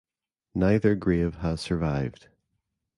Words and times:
Neither 0.55 0.95
grave 0.95 1.35
has 1.41 1.61
survived. 1.61 2.27